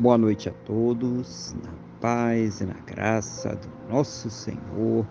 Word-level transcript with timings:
Boa 0.00 0.16
noite 0.16 0.48
a 0.48 0.52
todos, 0.64 1.54
na 1.62 1.70
paz 2.00 2.62
e 2.62 2.64
na 2.64 2.72
graça 2.86 3.54
do 3.54 3.92
nosso 3.92 4.30
Senhor 4.30 5.06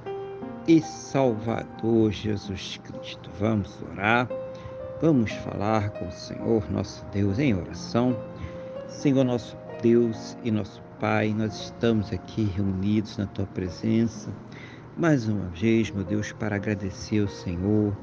e 0.67 0.81
Salvador 0.81 2.11
Jesus 2.11 2.79
Cristo. 2.83 3.29
Vamos 3.39 3.79
orar, 3.83 4.27
vamos 4.99 5.31
falar 5.31 5.91
com 5.91 6.07
o 6.07 6.11
Senhor 6.11 6.71
nosso 6.71 7.05
Deus 7.13 7.37
em 7.37 7.53
oração. 7.53 8.17
Senhor 8.87 9.23
nosso 9.23 9.55
Deus 9.79 10.35
e 10.43 10.49
nosso 10.49 10.81
Pai, 10.99 11.35
nós 11.37 11.53
estamos 11.65 12.11
aqui 12.11 12.45
reunidos 12.45 13.15
na 13.15 13.27
tua 13.27 13.45
presença 13.45 14.33
mais 14.99 15.29
uma 15.29 15.45
vez, 15.51 15.89
meu 15.91 16.03
Deus, 16.03 16.33
para 16.33 16.57
agradecer 16.57 17.21
ao 17.21 17.27
Senhor 17.29 17.95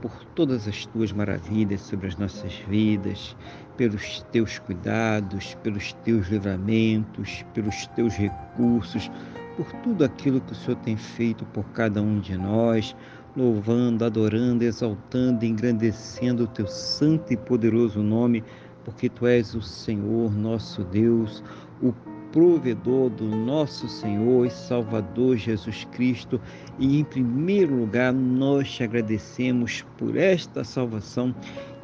por 0.00 0.24
todas 0.34 0.66
as 0.66 0.86
tuas 0.86 1.12
maravilhas 1.12 1.80
sobre 1.82 2.08
as 2.08 2.16
nossas 2.16 2.54
vidas, 2.68 3.36
pelos 3.76 4.22
teus 4.32 4.58
cuidados, 4.58 5.54
pelos 5.62 5.92
teus 6.04 6.28
livramentos, 6.28 7.44
pelos 7.54 7.86
teus 7.88 8.14
recursos, 8.14 9.10
por 9.56 9.70
tudo 9.82 10.04
aquilo 10.04 10.40
que 10.40 10.52
o 10.52 10.56
Senhor 10.56 10.76
tem 10.76 10.96
feito 10.96 11.44
por 11.46 11.64
cada 11.72 12.00
um 12.00 12.20
de 12.20 12.36
nós, 12.36 12.96
louvando, 13.36 14.04
adorando, 14.04 14.64
exaltando, 14.64 15.44
engrandecendo 15.44 16.44
o 16.44 16.48
teu 16.48 16.66
santo 16.66 17.32
e 17.32 17.36
poderoso 17.36 18.02
nome, 18.02 18.42
porque 18.84 19.08
tu 19.08 19.26
és 19.26 19.54
o 19.54 19.62
Senhor, 19.62 20.32
nosso 20.34 20.82
Deus, 20.84 21.42
o 21.82 21.92
provedor 22.32 23.10
do 23.10 23.24
nosso 23.24 23.88
Senhor 23.88 24.46
e 24.46 24.50
Salvador 24.50 25.36
Jesus 25.36 25.86
Cristo. 25.92 26.40
E 26.78 26.98
em 26.98 27.04
primeiro 27.04 27.74
lugar, 27.74 28.12
nós 28.12 28.70
te 28.70 28.82
agradecemos 28.82 29.84
por 29.98 30.16
esta 30.16 30.64
salvação 30.64 31.34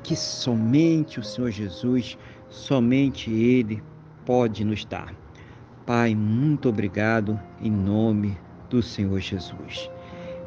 que 0.02 0.14
somente 0.14 1.18
o 1.18 1.24
Senhor 1.24 1.50
Jesus, 1.50 2.16
somente 2.48 3.30
Ele 3.30 3.82
pode 4.24 4.64
nos 4.64 4.84
dar. 4.84 5.14
Pai, 5.84 6.14
muito 6.14 6.68
obrigado 6.68 7.38
em 7.60 7.70
nome 7.70 8.36
do 8.70 8.82
Senhor 8.82 9.20
Jesus. 9.20 9.90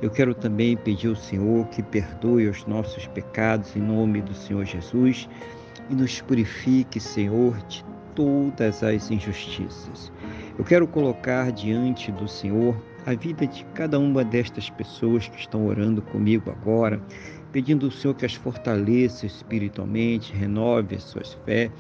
Eu 0.02 0.09
quero 0.09 0.33
também 0.33 0.77
pedir 0.77 1.09
ao 1.09 1.15
Senhor 1.15 1.67
que 1.67 1.83
perdoe 1.83 2.47
os 2.47 2.65
nossos 2.65 3.05
pecados 3.07 3.75
em 3.75 3.81
nome 3.81 4.21
do 4.21 4.33
Senhor 4.33 4.63
Jesus 4.63 5.27
e 5.89 5.95
nos 5.95 6.21
purifique, 6.21 6.99
Senhor, 6.99 7.57
de 7.67 7.83
todas 8.19 8.83
as 8.83 9.09
injustiças. 9.09 10.11
Eu 10.57 10.65
quero 10.65 10.85
colocar 10.85 11.53
diante 11.53 12.11
do 12.11 12.27
Senhor 12.27 12.75
a 13.05 13.13
vida 13.13 13.47
de 13.47 13.63
cada 13.73 13.97
uma 13.97 14.25
destas 14.25 14.69
pessoas 14.69 15.29
que 15.29 15.39
estão 15.39 15.65
orando 15.65 16.01
comigo 16.01 16.51
agora, 16.51 17.01
pedindo 17.53 17.85
ao 17.85 17.91
Senhor 17.93 18.13
que 18.13 18.25
as 18.25 18.33
fortaleça 18.33 19.25
espiritualmente, 19.25 20.33
renove 20.33 20.97
as 20.97 21.03
suas 21.03 21.33
fé, 21.45 21.71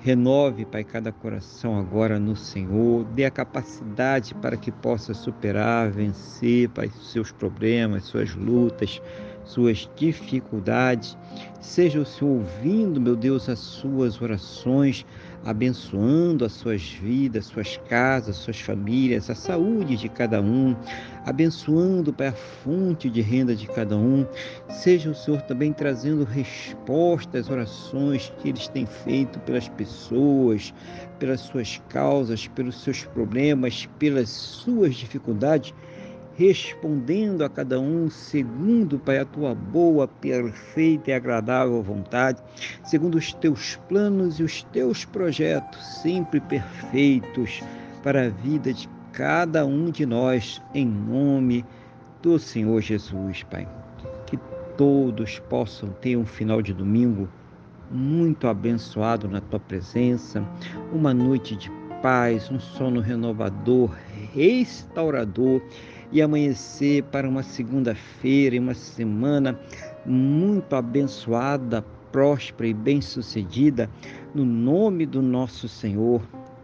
renove, 0.00 0.64
Pai, 0.64 0.82
cada 0.82 1.12
coração 1.12 1.78
agora 1.78 2.18
no 2.18 2.34
Senhor, 2.34 3.04
dê 3.14 3.24
a 3.24 3.30
capacidade 3.30 4.34
para 4.34 4.56
que 4.56 4.72
possa 4.72 5.14
superar, 5.14 5.92
vencer, 5.92 6.70
Pai, 6.70 6.90
seus 6.90 7.30
problemas, 7.30 8.02
suas 8.02 8.34
lutas, 8.34 9.00
suas 9.44 9.88
dificuldades. 9.96 11.16
Seja 11.60 12.00
o 12.00 12.04
Senhor 12.04 12.40
ouvindo, 12.40 13.00
meu 13.00 13.16
Deus, 13.16 13.48
as 13.48 13.58
suas 13.58 14.20
orações, 14.20 15.04
abençoando 15.44 16.44
as 16.44 16.52
suas 16.52 16.82
vidas, 16.82 17.46
suas 17.46 17.76
casas, 17.88 18.36
suas 18.36 18.60
famílias, 18.60 19.30
a 19.30 19.34
saúde 19.34 19.96
de 19.96 20.08
cada 20.08 20.40
um, 20.40 20.76
abençoando 21.24 22.12
para 22.12 22.30
a 22.30 22.32
fonte 22.32 23.08
de 23.08 23.20
renda 23.20 23.56
de 23.56 23.66
cada 23.66 23.96
um. 23.96 24.26
Seja 24.68 25.10
o 25.10 25.14
Senhor 25.14 25.40
também 25.42 25.72
trazendo 25.72 26.24
respostas 26.24 27.46
às 27.46 27.50
orações 27.50 28.32
que 28.38 28.50
eles 28.50 28.68
têm 28.68 28.86
feito 28.86 29.38
pelas 29.40 29.68
pessoas, 29.68 30.72
pelas 31.18 31.40
suas 31.40 31.80
causas, 31.88 32.46
pelos 32.48 32.82
seus 32.82 33.04
problemas, 33.04 33.88
pelas 33.98 34.28
suas 34.28 34.94
dificuldades 34.94 35.74
respondendo 36.36 37.42
a 37.42 37.48
cada 37.48 37.80
um 37.80 38.10
segundo, 38.10 38.98
Pai, 38.98 39.18
a 39.18 39.24
tua 39.24 39.54
boa, 39.54 40.08
perfeita 40.08 41.10
e 41.10 41.14
agradável 41.14 41.82
vontade, 41.82 42.42
segundo 42.84 43.16
os 43.16 43.32
teus 43.32 43.76
planos 43.88 44.40
e 44.40 44.42
os 44.42 44.62
teus 44.64 45.04
projetos, 45.04 45.84
sempre 46.02 46.40
perfeitos 46.40 47.62
para 48.02 48.26
a 48.26 48.28
vida 48.28 48.72
de 48.72 48.88
cada 49.12 49.64
um 49.64 49.90
de 49.90 50.04
nós, 50.04 50.60
em 50.74 50.86
nome 50.86 51.64
do 52.20 52.38
Senhor 52.38 52.80
Jesus, 52.80 53.44
Pai. 53.44 53.68
Que 54.26 54.36
todos 54.76 55.38
possam 55.38 55.90
ter 56.00 56.16
um 56.16 56.26
final 56.26 56.60
de 56.60 56.74
domingo 56.74 57.28
muito 57.90 58.48
abençoado 58.48 59.28
na 59.28 59.40
tua 59.40 59.60
presença, 59.60 60.44
uma 60.92 61.14
noite 61.14 61.54
de 61.54 61.70
paz, 62.02 62.50
um 62.50 62.58
sono 62.58 63.00
renovador, 63.00 63.94
restaurador 64.34 65.62
e 66.14 66.22
amanhecer 66.22 67.02
para 67.02 67.28
uma 67.28 67.42
segunda-feira 67.42 68.54
e 68.54 68.60
uma 68.60 68.72
semana 68.72 69.58
muito 70.06 70.76
abençoada, 70.76 71.84
próspera 72.12 72.68
e 72.68 72.72
bem-sucedida, 72.72 73.90
no 74.32 74.44
nome 74.44 75.04
do 75.04 75.20
nosso 75.20 75.68
Senhor 75.68 76.22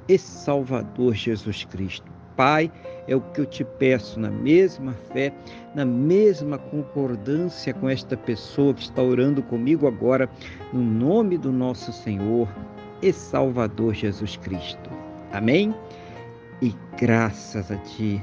e 0.08 0.16
Salvador 0.16 1.14
Jesus 1.14 1.64
Cristo. 1.64 2.06
Pai, 2.36 2.70
é 3.08 3.16
o 3.16 3.20
que 3.20 3.40
eu 3.40 3.46
te 3.46 3.64
peço 3.64 4.20
na 4.20 4.30
mesma 4.30 4.92
fé, 5.12 5.32
na 5.74 5.84
mesma 5.84 6.56
concordância 6.56 7.74
com 7.74 7.88
esta 7.88 8.16
pessoa 8.16 8.72
que 8.72 8.82
está 8.82 9.02
orando 9.02 9.42
comigo 9.42 9.88
agora, 9.88 10.30
no 10.72 10.80
nome 10.80 11.36
do 11.36 11.50
nosso 11.50 11.92
Senhor 11.92 12.48
e 13.02 13.12
Salvador 13.12 13.94
Jesus 13.94 14.36
Cristo. 14.36 14.90
Amém? 15.32 15.74
E 16.62 16.72
graças 16.96 17.70
a 17.72 17.76
Ti, 17.78 18.22